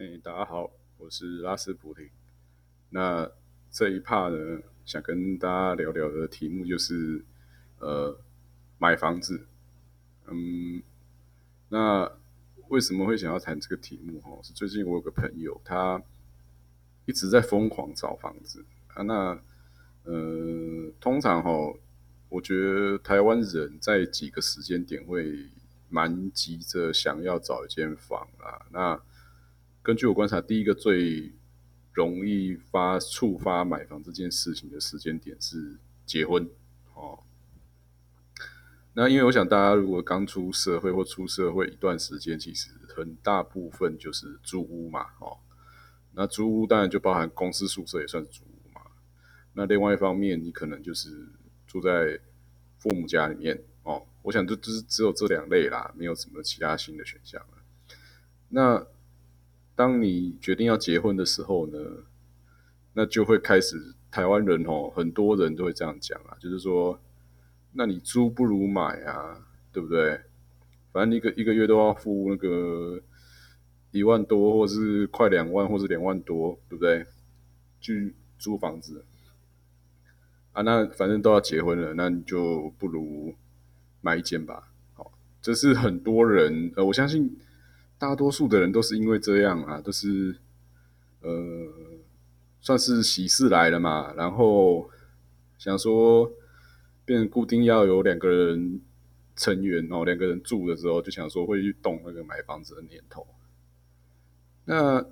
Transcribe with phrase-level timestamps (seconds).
[0.00, 2.08] 哎，大家好，我是拉斯普廷。
[2.88, 3.30] 那
[3.70, 7.22] 这一趴呢，想跟大家聊聊的题目就是
[7.80, 8.18] 呃
[8.78, 9.46] 买房子。
[10.28, 10.82] 嗯，
[11.68, 12.10] 那
[12.68, 14.18] 为什么会想要谈这个题目？
[14.22, 16.02] 哈，是最近我有个朋友，他
[17.04, 18.64] 一直在疯狂找房子
[18.94, 19.02] 啊。
[19.02, 19.38] 那
[20.04, 21.50] 呃，通常哈，
[22.30, 25.50] 我觉得台湾人在几个时间点会
[25.90, 28.64] 蛮急着想要找一间房啊。
[28.70, 28.98] 那
[29.82, 31.32] 根据我观察，第一个最
[31.92, 36.48] 容易发触发买房这件事情的时间点是结婚
[36.94, 37.20] 哦。
[38.92, 45.38] 那因为我想大家如果刚出社会或出社会一段时间，其实很大部分就是租屋嘛哦。
[46.12, 48.82] 那租屋当然就包含公司宿舍也算是租屋嘛。
[49.54, 51.28] 那另外一方面，你可能就是
[51.66, 52.20] 住在
[52.78, 54.06] 父母家里面哦。
[54.22, 57.62] 我想就就是只有这两类啦，没有什么其他新的选项了。
[58.48, 58.86] 那
[59.80, 61.78] 当你决定要结婚的时候呢，
[62.92, 67.00] 那就会开始台湾人哦，很多人都会这样讲啊，就是说，
[67.72, 70.20] 那你租不如买啊，对不对？
[70.92, 73.00] 反正一个一个月都要付那个
[73.90, 77.06] 一万多，或是快两万，或是两万多，对不对？
[77.80, 79.06] 去租房子
[80.52, 83.34] 啊，那反正都要结婚了，那你就不如
[84.02, 84.74] 买一间吧。
[84.92, 87.34] 好，这是很多人呃，我相信。
[88.00, 90.34] 大多数的人都是因为这样啊，都是
[91.20, 91.70] 呃，
[92.62, 94.90] 算是喜事来了嘛，然后
[95.58, 96.32] 想说
[97.04, 98.80] 变固定要有两个人
[99.36, 103.26] 成员哦，两个人住的时候，就想说会去动那个买房子的念头。
[104.64, 105.04] 那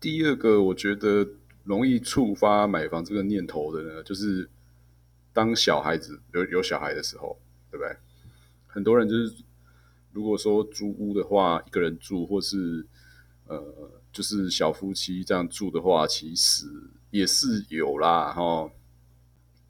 [0.00, 1.28] 第二个，我觉得
[1.62, 4.50] 容易触发买房这个念头的呢，就是
[5.32, 7.38] 当小孩子有有小孩的时候，
[7.70, 7.96] 对不对？
[8.66, 9.32] 很多人就是。
[10.14, 12.86] 如果说租屋的话，一个人住，或是
[13.48, 16.66] 呃，就是小夫妻这样住的话，其实
[17.10, 18.70] 也是有啦，哈。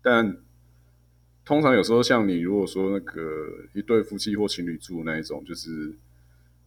[0.02, 0.36] 但
[1.46, 5.96] 通常有时候，像你如果说那个一对夫妻或情侣住那一种，就是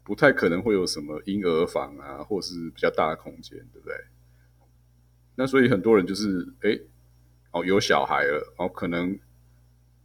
[0.03, 3.95] 不太可能会有什么婴儿房啊，或是比较大的空间，对不对？
[5.35, 6.79] 那所以很多人就是，哎，
[7.51, 9.19] 哦，有小孩了，哦，可能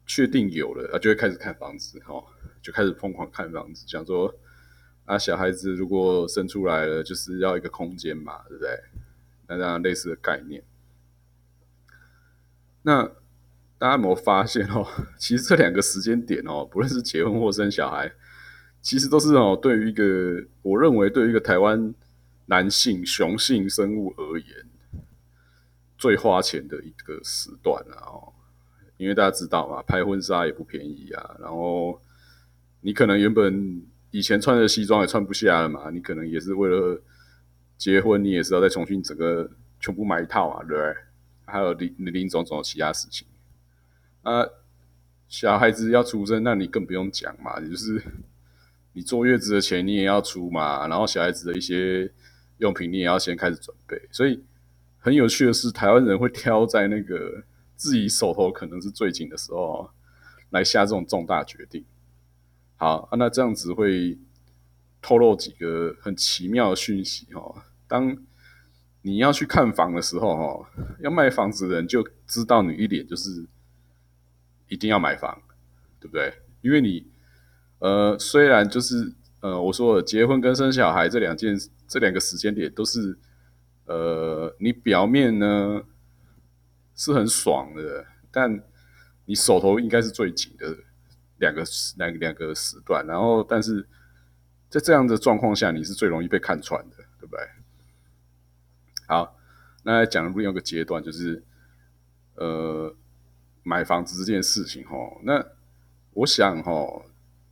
[0.06, 2.22] 确定有了，啊，就会开始看房子，哈。
[2.62, 4.33] 就开始疯狂看房子，想说
[5.05, 8.71] 啊，小孩子如果生出来了，就是要一个空间嘛，对不对？
[9.49, 10.62] 那这样类似的概念。
[12.83, 13.05] 那
[13.78, 14.87] 大家有没有发现哦？
[15.19, 18.12] 其实这两个时间点哦，不论是结婚或生小孩，
[18.81, 21.93] 其实都是哦，对于一个我认为对于一个台湾
[22.47, 24.69] 男性雄性生物而言，
[25.99, 28.06] 最花钱的一个时段啊！
[28.06, 28.33] 哦，
[28.99, 32.00] 因为大家知道嘛，拍婚纱也不便宜啊，然后。
[32.82, 37.03] 你可能原本以前穿的西装也穿不下了嘛，你可能也是为了
[37.78, 39.50] 结婚，你也是要再重新整个
[39.81, 40.94] 全部买一套啊，对不对？
[41.44, 43.26] 还有零零种种其他事情
[44.22, 44.47] 啊，
[45.28, 48.03] 小孩子要出生，那你更不用讲嘛，就是
[48.93, 52.10] 你坐月子的钱你也要出嘛，然后小孩子的一些
[52.59, 54.43] 用品你也要先开始准备，所以
[54.99, 57.43] 很有趣的是，台湾人会挑在那个
[57.76, 59.91] 自己手头可能是最紧的时候
[60.50, 61.84] 来下这种重大决定。
[62.82, 64.19] 好，那这样子会
[65.00, 67.62] 透露几个很奇妙的讯息哦。
[67.87, 68.16] 当
[69.03, 73.47] 你要去看房的时候，哈，要卖房子的人就知道你一点就是
[74.66, 75.41] 一定要买房，
[76.00, 76.34] 对不对？
[76.60, 77.06] 因为你
[77.78, 81.56] 呃，虽然就是呃，我说结婚跟生小孩这两件
[81.87, 83.16] 这两个时间点都是
[83.87, 85.84] 呃，你表面呢
[86.97, 88.60] 是很爽的，但
[89.26, 90.76] 你手头应该是最紧的。
[91.43, 93.85] 两个时两两个时段，然后但是
[94.71, 97.49] 在这样的状况下，你是最容易被看穿的，对不对？
[99.09, 99.37] 好，
[99.83, 101.43] 那讲另外一个阶段，就是
[102.37, 102.95] 呃
[103.65, 104.97] 买房子这件事情哈。
[105.25, 105.45] 那
[106.13, 107.03] 我想哈，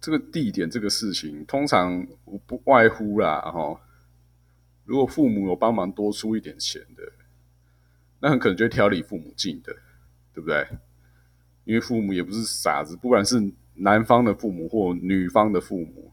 [0.01, 2.07] 这个地点这个事情，通常
[2.47, 3.81] 不外乎啦哈。
[4.85, 7.03] 如果父母有帮忙多出一点钱的，
[8.21, 9.75] 那很可能就会挑离父母近的，
[10.33, 10.67] 对不对？
[11.65, 13.39] 因为父母也不是傻子，不管是
[13.81, 16.13] 男方的父母或女方的父母，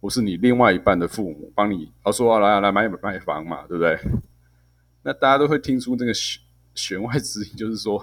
[0.00, 3.98] 或是你另外一半的父母，帮你哦说来来买买房嘛，对不对？
[5.04, 6.40] 那大家都会听出这个弦
[6.74, 8.02] 弦外之音，就是说，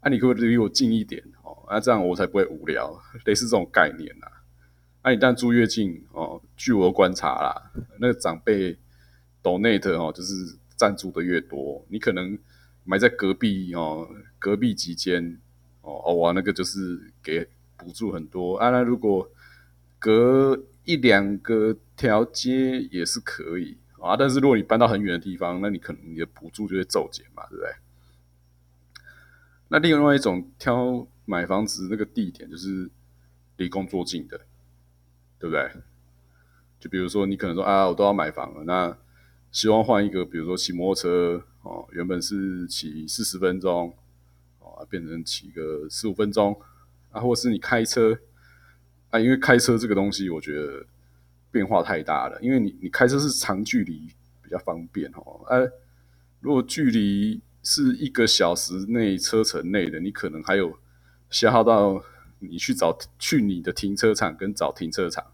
[0.00, 1.66] 啊，你可不可以离我近一点哦？
[1.70, 2.94] 那这样我才不会无聊，
[3.24, 4.26] 类似这种概念呐。
[5.02, 8.76] 那你但住越近哦，据我观察啦，那个长辈
[9.42, 10.34] donate 哦，就是
[10.76, 12.38] 赞助的越多，你可能
[12.84, 14.06] 埋在隔壁哦，
[14.38, 15.38] 隔壁几间
[15.80, 17.48] 哦哦哇，那个就是给。
[17.76, 19.30] 补助很多啊，那如果
[19.98, 24.16] 隔一两个条街也是可以啊。
[24.16, 27.70] 但是如果你搬到很远的地方，那你可能你的补助就会骤减嘛，对不对？
[29.68, 32.88] 那另外一种挑买房子那个地点就是
[33.56, 34.38] 离工作近的，
[35.38, 35.70] 对不对？
[36.78, 38.96] 就比如说你可能说啊，我都要买房了，那
[39.50, 43.96] 希望换一个，比如说骑摩托车哦，原本是骑四十分钟
[44.60, 46.60] 哦，变成骑个十五分钟
[47.16, 48.18] 啊，或是你开车
[49.08, 50.84] 啊，因为开车这个东西，我觉得
[51.50, 54.06] 变化太大了，因为你你开车是长距离
[54.42, 55.66] 比较方便哦，哎，
[56.40, 60.78] 如果距离是一个小时内车程内的，你可能还有
[61.30, 62.04] 消耗到
[62.38, 65.24] 你去找去你的停车场跟找停车场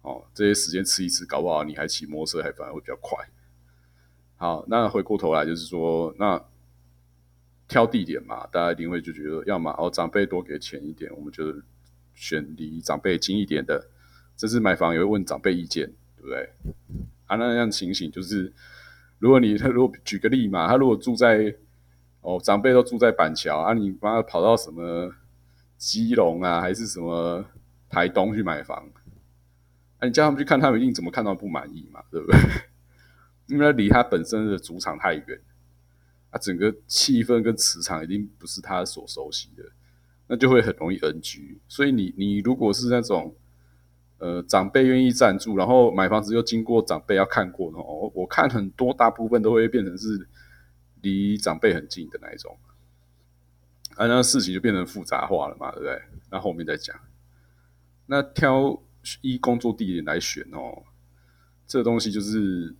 [0.00, 3.18] 哦，这些时间吃一吃，搞不好你还骑摩托车还反而会比较快。
[4.36, 6.42] 好，那回过头来就是说，那
[7.74, 11.52] 挑地点嘛，大家一定会就觉得，要么哦长辈多给钱一点，我们就
[12.14, 13.88] 选离长辈近一点的。
[14.36, 16.50] 这次买房也会问长辈意见，对不对？
[17.26, 18.52] 啊，那样情形就是。
[19.18, 21.52] 如果你他 如果举个例嘛，他如果住在
[22.20, 25.12] 哦长辈都住在板桥啊，你帮他跑到什么
[25.76, 27.44] 基隆啊，还是什么
[27.88, 28.88] 台东去买房，
[29.98, 32.38] 啊，你叫他们去看，他们一定怎么看到不满意嘛，对不对？
[33.48, 35.40] 因为离他本身的主场太远，
[36.34, 39.62] 啊，整个气氛跟磁场一定不是他所熟悉的，
[40.26, 41.58] 那就会很容易 NG。
[41.68, 43.34] 所以你你如果是那种。
[44.18, 48.10] 呃，长辈愿意赞助，然后买房子又经过长辈要看过的哦。
[48.14, 50.26] 我看很多大部分都会变成是
[51.02, 52.56] 离长辈很近的那一种，
[53.96, 56.00] 啊，那事情就变成复杂化了嘛，对不对？
[56.30, 56.96] 那后面再讲。
[58.06, 58.80] 那挑
[59.20, 60.84] 一工作地点来选哦，
[61.66, 62.74] 这东西就是，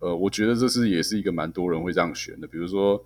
[0.00, 2.46] 呃，我觉得这是也是一个蛮多人会这样选的。
[2.46, 3.02] 比如说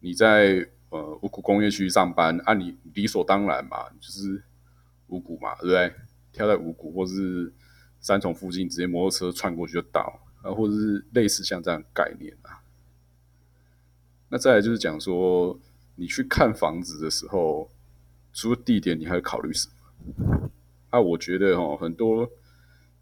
[0.00, 4.42] 你在呃五股工业区上班，按你理所当然嘛，就是
[5.08, 5.92] 五股嘛，对不对？
[6.32, 7.50] 挑在五谷或是
[7.98, 12.60] 三重附近，直接摩托车窜过去就到啊，或者是类似像这样概念啊。
[14.28, 15.58] 那再来就是讲说，
[15.94, 17.70] 你去看房子的时候，
[18.32, 20.50] 除了地点，你还要考虑什么？
[20.90, 22.28] 啊，我觉得哦，很多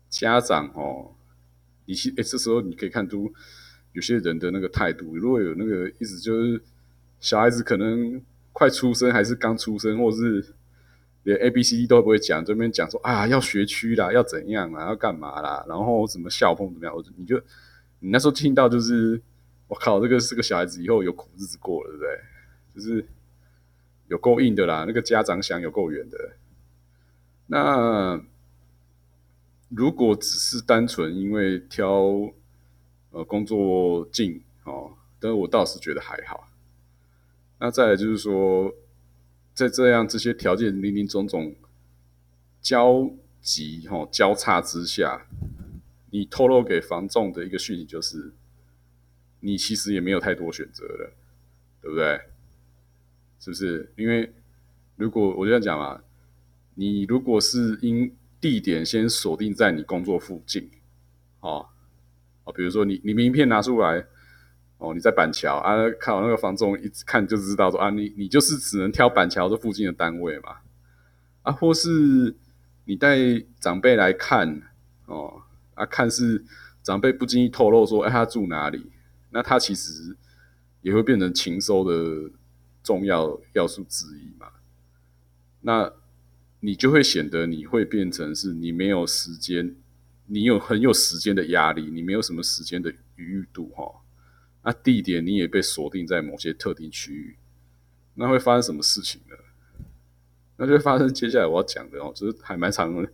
[0.08, 1.14] 家长哦，
[1.86, 3.32] 你去哎，这时候你可以看出
[3.92, 6.62] 有些人的那个态度，如果有那个意思，就是
[7.20, 8.20] 小孩子可能
[8.52, 10.54] 快出生，还是刚出生，或者是。
[11.24, 17.40] 连 A、B、C、D 都不会讲，这边讲说啊，要学区啦，要怎样啦，要干嘛啦，然后什么校风怎么样，我你就
[18.00, 19.18] 你那时候听到就是，
[19.66, 22.20] 我靠，这个是个小孩子，以后有苦日子过了，对不对？
[22.74, 23.08] 就是
[24.08, 26.18] 有够硬的啦，那个家长想有够远的。
[27.46, 28.22] 那
[29.76, 32.32] 如果只是单纯因为挑
[33.10, 36.48] 呃工作近哦，但是我倒是觉得还好。
[37.58, 38.74] 那再来就是说。
[39.54, 41.54] 在这样这些条件林林总总
[42.60, 43.08] 交
[43.40, 45.28] 集哈交叉之下，
[46.10, 48.32] 你透露给房仲的一个讯息就是，
[49.38, 51.12] 你其实也没有太多选择了，
[51.80, 52.20] 对不对？
[53.38, 53.92] 是不是？
[53.94, 54.32] 因为
[54.96, 56.02] 如果我这样讲嘛，
[56.74, 58.12] 你如果是因
[58.44, 60.70] 地点先锁定在你工作附近，
[61.40, 61.66] 哦
[62.44, 64.04] 哦，比如说你你名片拿出来。
[64.76, 65.72] 哦，你在板桥啊？
[66.00, 70.56] 看我那个房仲一看就知道说啊，你你就是只能挑板桥这附近的单位嘛？
[71.42, 72.36] 啊，或是
[72.84, 73.16] 你带
[73.60, 74.62] 长辈来看
[75.06, 75.42] 哦，
[75.74, 76.44] 啊，看是
[76.82, 78.90] 长辈不经意透露说，哎，他住哪里？
[79.30, 80.16] 那他其实
[80.82, 82.30] 也会变成情收的
[82.82, 84.48] 重要要素之一嘛？
[85.60, 85.90] 那
[86.64, 89.76] 你就会显得你会变成是你没有时间，
[90.24, 94.00] 你有很有时间的压力，你没有什么时间的余裕度哈。
[94.62, 97.36] 那地点你也被锁定在某些特定区域，
[98.14, 99.36] 那会发生什么事情呢？
[100.56, 103.06] 那就会发生接下来我要讲的哦，就是还蛮常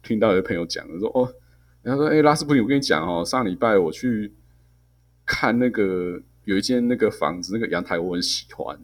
[0.00, 1.34] 听到有朋友讲的，说哦，
[1.82, 4.32] 他说哎，拉斯普林，我跟你讲哦，上礼拜我去
[5.26, 8.78] 看那个有一间那个房子，那个阳台我很喜欢，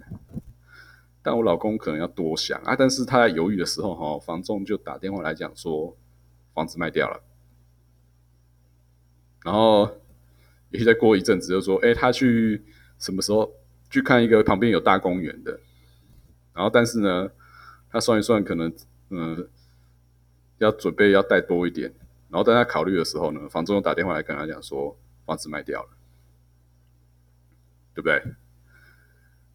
[1.28, 5.94] 但我老公可能要多想啊，但是他在犹豫的时候哈，房仲就打电话来讲说
[6.54, 7.22] 房子卖掉了，
[9.44, 9.90] 然后。
[10.70, 12.62] 也许再过一阵子，就说：“哎，他去
[12.98, 13.50] 什么时候
[13.88, 15.58] 去看一个旁边有大公园的？
[16.52, 17.30] 然后，但是呢，
[17.88, 18.70] 他算一算，可能
[19.08, 19.48] 嗯，
[20.58, 21.90] 要准备要带多一点。
[22.28, 24.94] 然后，在他考虑的时候呢，房仲打电话来跟他讲说，
[25.24, 25.88] 房子卖掉了，
[27.94, 28.22] 对不对？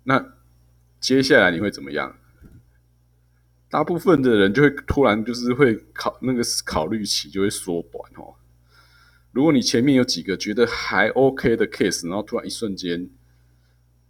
[0.02, 0.34] 那
[1.04, 2.16] 接下来你会怎么样？
[3.70, 8.36] 大部分的人就会突然就是会考那个考虑期就会缩短哦。”
[9.34, 13.10] 如果你前面有几个觉得还 OK 的 case，然后突然一瞬间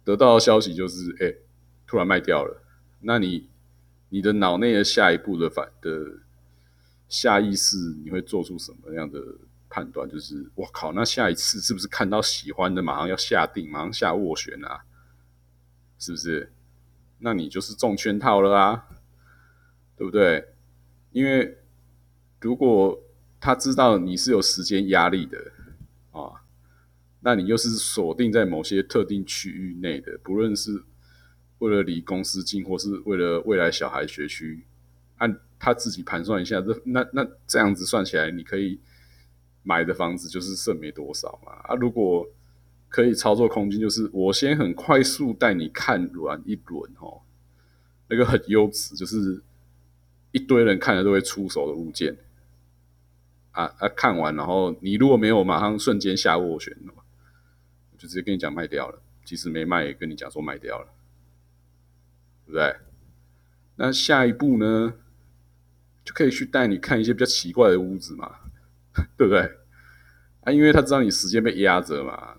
[0.04, 1.34] 得到消息就是，哎，
[1.84, 2.62] 突然卖掉了，
[3.00, 3.48] 那你
[4.10, 6.20] 你的脑内的下一步的反的
[7.08, 9.20] 下意识，你会做出什么样的
[9.68, 14.84] 判断，就是我靠，那下一次是不是看到喜欢的，马上要下定，马上下斡旋啊？
[15.98, 16.52] 是不是？
[17.24, 18.86] 那你就是中圈套了啊，
[19.96, 20.46] 对不对？
[21.10, 21.56] 因为
[22.38, 23.02] 如果
[23.40, 25.38] 他知道你是有时间压力的
[26.10, 26.44] 啊，
[27.20, 30.84] 那你又是锁定在某些特定区域内的，不论是
[31.60, 34.66] 为了离公司近，或是为了未来小孩学区，
[35.16, 38.78] 按他自己盘算一下，这那那这样子算起来，你可以
[39.62, 41.52] 买的房子就是剩没多少嘛。
[41.62, 42.28] 啊，如果
[42.94, 47.22] 可以操作空间，就是我先很快速带你看完一轮哦，
[48.06, 49.42] 那个很优质，就是
[50.30, 52.16] 一堆人看了都会出手的物件。
[53.50, 56.92] 啊啊，看完然后你如果没有马上瞬间下斡旋的
[57.98, 59.02] 就直接跟你讲卖掉了。
[59.24, 60.86] 即使没卖，也跟你讲说卖掉了，
[62.46, 62.76] 对不对？
[63.74, 64.94] 那下一步呢，
[66.04, 68.36] 就可以去带你看一些比较奇怪的屋子嘛，
[69.18, 69.40] 对不对？
[70.42, 72.36] 啊，因为他知道你时间被压着嘛，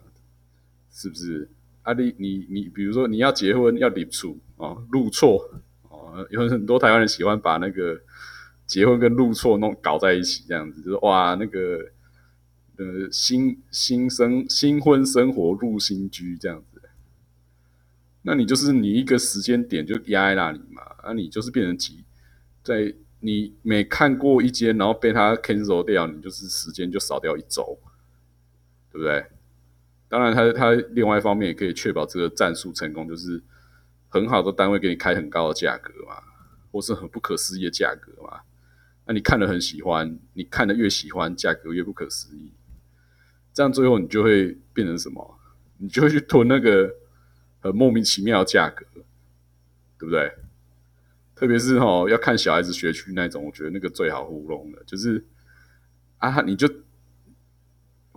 [0.96, 1.48] 是不是？
[1.84, 5.48] 啊，你你你，比如说你要结婚要领处哦，入错
[5.90, 8.02] 哦，有很多台湾人喜欢把那个。
[8.68, 11.92] 结婚跟入错弄搞在一起，这样子就是哇，那个
[12.78, 16.82] 呃新新生新婚生活入新居这样子，
[18.24, 22.06] 那你就是你一个时间点就压在那里嘛，啊，你就是变成急，
[22.64, 27.78] 在你每看过一间，然后被他 cancel 掉，你就是时间就少掉一周，
[28.92, 29.24] 对不对？
[30.08, 33.42] 当然，他他另外一方面也可以确保这个战术成功，就是
[34.08, 36.16] 很好的单位给你开很高的价格嘛，
[36.72, 38.42] 或是很不可思议的价格嘛。
[39.08, 42.54] 那你看的很喜欢，你看的越喜欢，价格越不可思议，
[43.54, 45.40] 这样最后你就会变成什么？
[45.78, 46.96] 你就会去囤那个
[47.60, 48.86] 很莫名其妙的价格，
[50.00, 50.32] 对不对？
[51.36, 55.26] 特别是哈，要看小孩子学区那种，我觉得那个最好糊弄的，就是
[56.20, 56.66] 啊，你就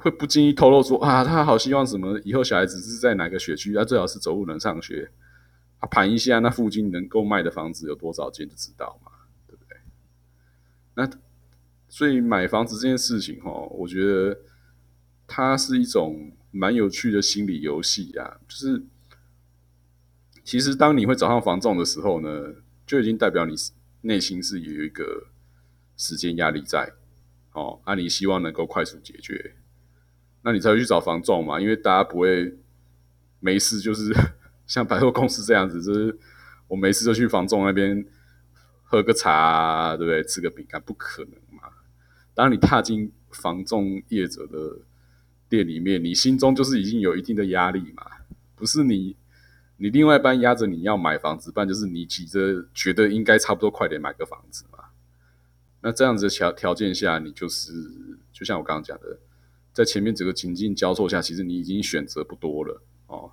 [0.00, 5.10] 会不经意透露说啊，他好希望什么，以后小孩子是在哪个学区，他最好是走路能上学，
[5.80, 9.12] 啊，盘一下那附近能够卖的房子有多少间就知道嘛。
[9.46, 9.76] 对不对
[10.94, 11.10] 那
[11.88, 14.38] 所以买房子这件事情，哈，我觉得
[15.26, 18.38] 它是一种蛮有趣的心理游戏啊。
[18.46, 18.82] 就是
[20.44, 22.28] 其实当你会找上房仲的时候呢，
[22.86, 23.54] 就已经代表你
[24.02, 25.28] 内心是有一个
[25.96, 26.92] 时间压力在，
[27.52, 29.56] 哦，啊，你希望能够快速解决，
[30.42, 31.61] 那你才会去找房仲嘛。
[31.61, 32.57] 因为大家不会
[33.40, 34.12] 没事就是
[34.66, 36.18] 像百货公司这样子，就是
[36.66, 38.07] 我没事就去房仲那边。
[38.90, 40.25] 喝个茶，对不对？
[40.25, 41.68] 吃个饼干，不可能嘛！
[42.33, 44.78] 当你踏进房仲业者的
[45.47, 48.07] 店里面，你心中就是已经有一定的压力嘛。
[48.57, 49.14] 不是你，
[49.76, 54.78] 你另外一半压着你要买房子，不然就是你急着觉得应该差不多快点买个房子嘛。
[55.83, 57.71] 那这样子的条条件下，你就是
[58.33, 59.18] 就像我刚刚讲的，
[59.78, 63.30] 在前面整个情境交错下，其实你已经选择不多了哦。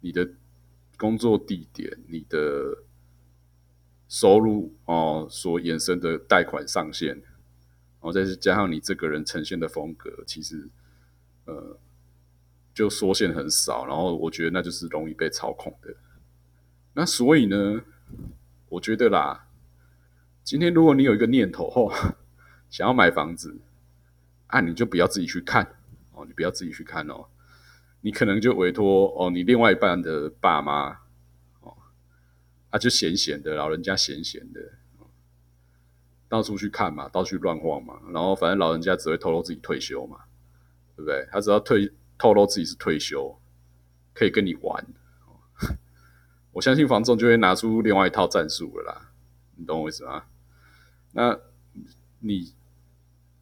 [0.00, 0.28] 你的
[0.98, 2.84] 工作地点，你的。
[4.12, 10.68] 收入哦，所衍生的贷款上限，然后再加上你这个人呈现的风格，其实
[11.44, 11.78] 呃，
[12.74, 13.86] 就缩限很少。
[13.86, 15.94] 然后我觉得那就是容易被操控的。
[16.94, 17.82] 那所以呢，
[18.70, 19.46] 我觉得啦，
[20.42, 21.92] 今天如果你有一个念头后
[22.68, 23.60] 想要买房子，
[24.50, 25.64] 啊，你就不要自己去看
[26.12, 27.26] 哦，你不要自己去看哦，
[28.00, 31.00] 你可能就委托哦，你另外一半的爸妈
[31.60, 31.76] 哦。
[32.70, 34.60] 啊，就闲闲的，老人家闲闲的，
[36.28, 40.20] 到处去看嘛，到处乱晃嘛，然后反正老人家只会透露自己退休嘛，
[40.96, 41.26] 对不对？
[41.30, 43.40] 他只要退透露自己是退休，
[44.14, 44.86] 可以跟你玩，
[46.52, 49.12] 我相信房仲就会拿出另外一套战术了啦，
[49.56, 50.24] 你懂我意思吗？
[51.12, 51.38] 那
[52.20, 52.54] 你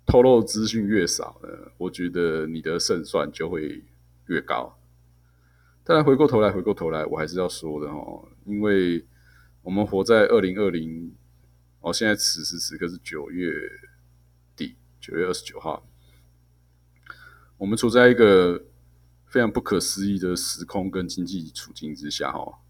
[0.08, 3.84] 透露资讯越少呢，我觉得你的胜算就会
[4.26, 4.76] 越高。
[5.84, 9.06] 但回过头来，回过头来，我还是要说的哦，因为。
[9.62, 11.14] 我们活在二零二零，
[11.80, 13.52] 哦，现在此时此刻是九月
[14.56, 15.86] 底，九月二十九号。
[17.58, 18.64] 我们处在一个
[19.26, 22.60] 非常不可思议的时空跟经济处境之下，哈，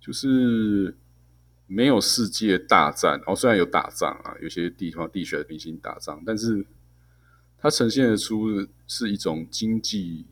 [0.00, 0.96] 就是
[1.66, 6.66] 没有世界大战，哦，虽然有打仗啊，有些地方地区的明星打仗，但是
[7.58, 10.26] 它呈现的出是一种经济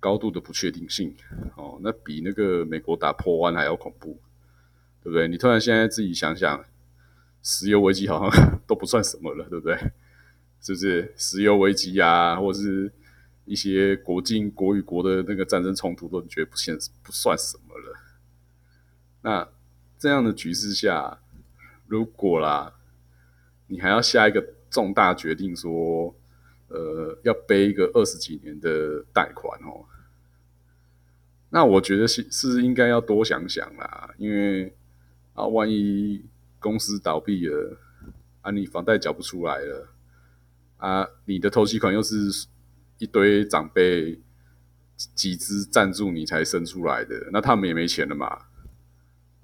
[0.00, 1.14] 高度的不确定性，
[1.56, 4.18] 哦，那比那个美国打破湾还要恐怖。
[5.02, 5.28] 对不对？
[5.28, 6.64] 你突然现在自己想想，
[7.40, 9.76] 石油危机好像 都不算什么了，对不对？
[10.60, 12.92] 是不是石油危机啊，或者是
[13.44, 17.96] 一些国境国与国的那个战争冲突，都觉得不现不算什么了。
[19.22, 19.48] 那
[19.98, 21.18] 这样的局势下，
[21.86, 22.74] 如果啦，
[23.66, 26.14] 你还要下一个重大决定，说
[26.68, 29.84] 呃要背一个二十几年的贷款哦。
[31.48, 34.74] 那我觉得是是应该要多想想啦，因为
[35.32, 36.24] 啊，万一
[36.58, 37.78] 公司倒闭了，
[38.42, 39.88] 啊，你房贷缴不出来了，
[40.78, 42.48] 啊，你的头期款又是
[42.98, 44.20] 一堆长辈
[45.14, 48.46] 集资赞助你才生出来的，那他们也没钱了嘛，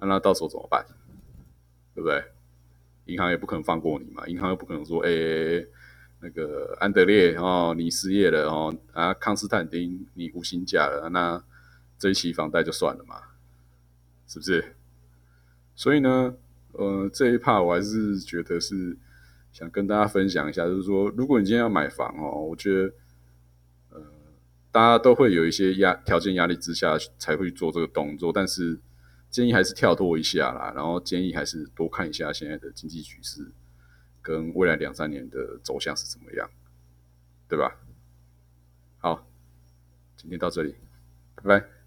[0.07, 0.85] 那到时候怎么办？
[1.95, 2.23] 对不对？
[3.05, 5.09] 银行也不可能放过你嘛，银行又不可能说，哎，
[6.21, 11.43] 那个安德烈哦，你失业了哦，啊，康斯坦丁你无薪假了，那。
[11.99, 13.15] 这一期房贷就算了嘛，
[14.27, 14.75] 是不是？
[15.73, 16.35] 所以呢，
[16.73, 18.97] 呃，这一 part 我还是觉得是
[19.53, 22.93] 想跟大家分享一下，就是说，如果你今天要买房哦，我觉得，
[23.91, 24.01] 呃，
[24.69, 28.77] 大家都会有一些压条件压力之下才会做这个动作，但是
[29.33, 33.51] 建议还是跳脱一下啦，然后建议还是多看一下现在的经济局势
[34.21, 36.47] 跟未来两三年的走向是怎么样，
[37.49, 37.75] 对吧？
[38.99, 39.27] 好，
[40.15, 40.75] 今天到这里，
[41.33, 41.82] 拜拜。